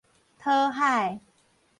[0.39, 1.21] 討海